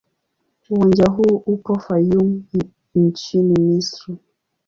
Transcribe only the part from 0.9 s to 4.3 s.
huu upo Fayoum nchini Misri.